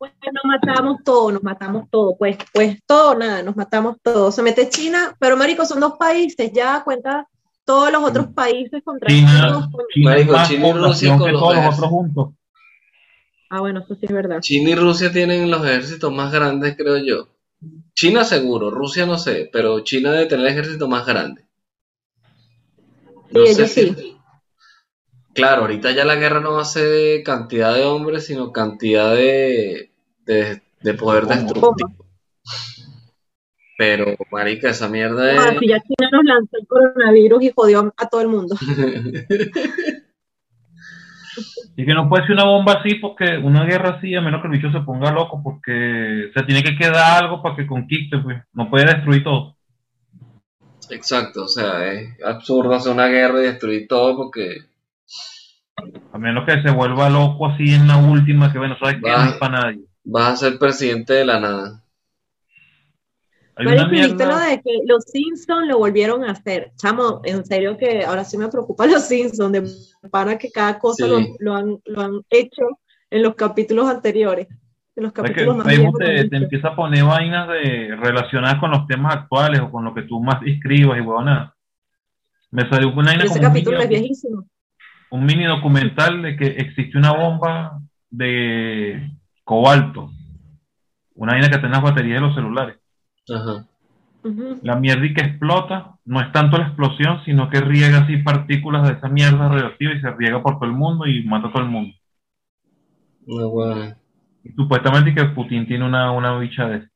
[0.00, 4.34] Pues nos matamos todos, nos matamos todos, pues, pues todo, nada, nos matamos todos.
[4.34, 7.28] Se mete China, pero marico, son dos países, ya cuenta
[7.66, 9.68] todos los otros países contra China.
[9.92, 12.28] China Marico, más China y Rusia con los todos los otros juntos.
[13.50, 14.40] Ah, bueno, eso sí es verdad.
[14.40, 17.28] China y Rusia tienen los ejércitos más grandes, creo yo.
[17.92, 21.44] China seguro, Rusia no sé, pero China debe tener el ejército más grande.
[23.34, 24.16] Sí, ellos sí.
[25.34, 29.14] Claro, ahorita ya la guerra no va a ser de cantidad de hombres, sino cantidad
[29.14, 29.89] de,
[30.32, 31.94] de, de poder destructivo.
[33.76, 35.58] Pero, marica, esa mierda Ah, es...
[35.58, 38.56] si ya China nos lanzó el coronavirus y jodió a todo el mundo.
[41.76, 44.48] Y que no puede ser una bomba así porque una guerra así, a menos que
[44.48, 48.42] el bicho se ponga loco, porque se tiene que quedar algo para que conquiste, pues.
[48.52, 49.56] No puede destruir todo.
[50.90, 54.58] Exacto, o sea, es absurdo hacer una guerra y destruir todo porque...
[56.12, 59.24] A menos que se vuelva loco así en la última, que bueno, sabes que no
[59.24, 59.84] es para nadie.
[60.10, 61.82] Vas a ser presidente de la nada.
[63.58, 66.72] Marico, ¿viste lo de que los Simpsons lo volvieron a hacer?
[66.76, 71.04] Chamo, en serio que ahora sí me preocupa los Simpsons, de para que cada cosa
[71.04, 71.10] Sí.
[71.10, 72.62] lo, lo han, lo han hecho
[73.10, 74.48] en los capítulos anteriores.
[74.96, 78.70] En los capítulos más Facebook viejos te, te empieza a poner vainas de, relacionadas con
[78.70, 81.54] los temas actuales o con lo que tú más escribas y huevona.
[82.50, 84.46] Me salió una vaina Ese como un capítulo mini, es viejísimo.
[85.10, 89.10] un mini documental de que existe una bomba de
[89.50, 90.12] cobalto.
[91.16, 92.78] Una vaina que tiene las baterías de los celulares.
[93.28, 93.66] Ajá.
[94.62, 98.86] La mierda y que explota no es tanto la explosión, sino que riega así partículas
[98.86, 101.64] de esa mierda radioactiva y se riega por todo el mundo y mata a todo
[101.64, 101.92] el mundo.
[103.26, 103.98] Una buena.
[104.44, 106.88] Y supuestamente que Putin tiene una, una bicha de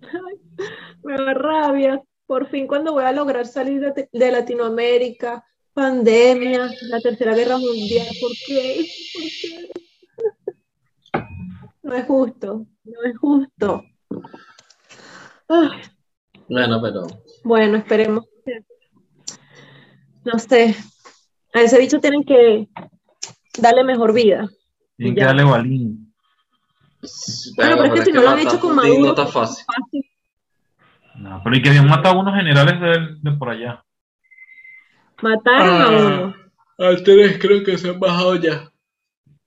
[1.04, 2.02] Me da rabia.
[2.26, 5.44] Por fin, cuando voy a lograr salir de, de Latinoamérica,
[5.76, 8.86] pandemia, la tercera guerra mundial, ¿por qué?
[9.12, 9.68] ¿Por qué?
[11.82, 13.84] No es justo, no es justo.
[15.50, 15.70] Ah,
[16.48, 17.06] Bueno, pero...
[17.44, 18.24] bueno, esperemos.
[20.24, 20.74] No sé,
[21.52, 22.68] a ese bicho tienen que
[23.58, 24.48] darle mejor vida.
[24.96, 26.12] Tienen que darle balín.
[27.54, 29.64] Bueno, pero es que si no lo han hecho con Maduro, No está fácil.
[29.66, 30.04] Fácil.
[31.16, 33.84] No, pero y que habían matado a unos generales de, él- de por allá.
[35.22, 35.88] Mataron a Ah.
[36.24, 36.34] uno.
[36.78, 38.70] Al tres creo que se han bajado ya.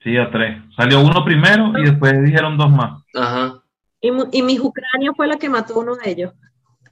[0.02, 0.62] Sí, a tres.
[0.76, 3.04] Salió uno primero y después dijeron dos más.
[3.14, 3.62] Ajá.
[4.02, 6.34] Y, y mi Ucrania fue la que mató a uno de ellos.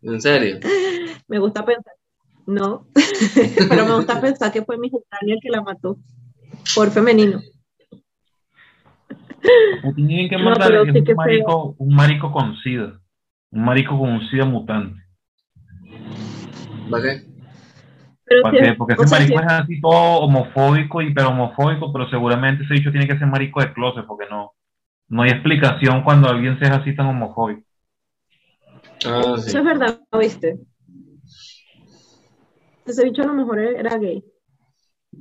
[0.01, 0.59] ¿En serio?
[1.27, 1.93] Me gusta pensar.
[2.45, 2.87] No,
[3.69, 5.97] pero me gusta pensar que fue mi Ucrania el que la mató.
[6.75, 7.41] Por femenino.
[9.95, 13.01] Tienen que matar sí un marico, un marico con sida.
[13.51, 15.01] Un marico con un sida mutante.
[16.89, 17.25] ¿Para qué?
[18.77, 23.07] Porque ese sea, marico es así todo homofóbico, hiper homofóbico, pero seguramente ese dicho tiene
[23.07, 24.51] que ser marico de closet, porque no,
[25.07, 27.61] no hay explicación cuando alguien sea así tan homofóbico.
[29.05, 29.49] Ah, sí.
[29.49, 30.59] eso es verdad, ¿viste?
[32.85, 34.23] Ese bicho a lo mejor era gay.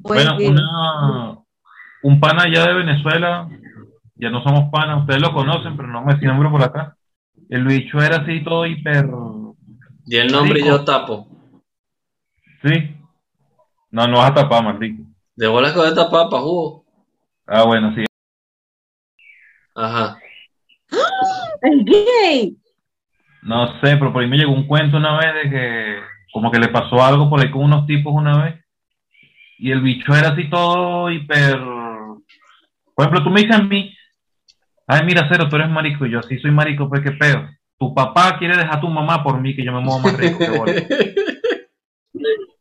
[0.02, 0.48] O es Bueno, gay.
[0.48, 1.38] una,
[2.02, 3.48] un pana allá de Venezuela,
[4.16, 6.96] ya no somos panas, ustedes lo conocen, pero no me decía nombre por acá.
[7.48, 9.06] El bicho era así todo hiper.
[10.06, 10.68] Y el nombre Rico.
[10.68, 11.28] yo tapo.
[12.62, 12.95] ¿Sí?
[13.96, 15.04] No, no vas a tapar, maldito.
[15.36, 16.84] De bolas con esta papa, jugo.
[17.46, 18.04] Ah, bueno, sí.
[19.74, 20.18] Ajá.
[21.62, 22.58] Es gay.
[23.40, 26.58] No sé, pero por ahí me llegó un cuento una vez de que como que
[26.58, 28.62] le pasó algo por ahí con unos tipos una vez
[29.58, 31.58] y el bicho era así todo hiper...
[31.58, 33.96] Por ejemplo, tú me dices a mí,
[34.88, 37.48] ay, mira, Cero, tú eres marico y yo sí soy marico, pues qué pedo.
[37.78, 40.38] Tu papá quiere dejar a tu mamá por mí, que yo me muevo más rico
[40.38, 40.86] que.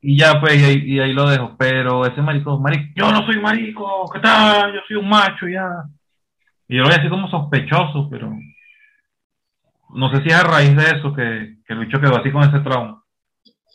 [0.01, 1.55] Y ya, pues, y ahí, y ahí lo dejo.
[1.57, 4.73] Pero ese marico, marico, yo no soy marico, ¿qué tal?
[4.73, 5.67] Yo soy un macho, ya.
[6.67, 8.31] Y yo lo voy así como sospechoso, pero
[9.89, 12.43] no sé si es a raíz de eso que, que el bicho quedó así con
[12.43, 13.03] ese trauma.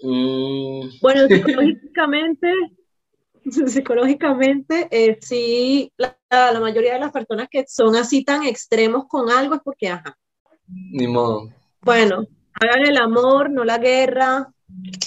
[0.03, 2.53] Mm, Bueno, psicológicamente,
[3.67, 9.31] psicológicamente, eh, sí, la, la mayoría de las personas que son así tan extremos con
[9.31, 10.17] algo es porque, ajá,
[10.67, 11.49] ni modo.
[11.83, 14.49] bueno, hagan el amor, no la guerra.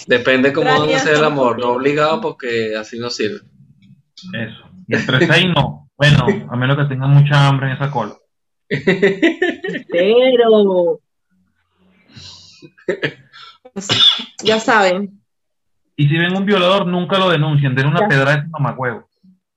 [0.06, 3.40] Depende cómo van a Gracias, hacer el amor, no obligado porque así no sirve.
[4.32, 4.64] Eso.
[4.86, 5.90] Y entre seis no.
[5.96, 8.14] Bueno, a menos que tengan mucha hambre en esa cola.
[9.90, 11.00] Pero,
[13.72, 13.88] pues,
[14.42, 15.20] ya saben,
[15.96, 17.74] Y si ven un violador, nunca lo denuncien.
[17.74, 18.08] Den una Ya.
[18.08, 19.08] pedra de ese mamagüevo.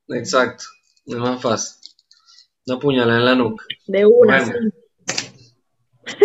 [0.09, 0.63] Exacto,
[1.05, 1.75] es más fácil.
[2.67, 3.65] Una puñalada en la nuca.
[3.87, 4.37] de una.
[4.43, 4.53] Bueno.
[5.15, 6.17] sí.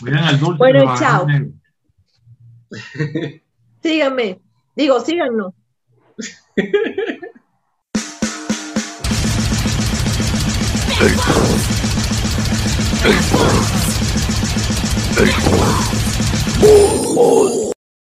[0.00, 0.58] Cuiden el dulce.
[0.58, 1.26] Bueno, chao.
[1.26, 1.52] negro.
[3.82, 4.40] Síganme,
[4.76, 5.52] digo, síganos.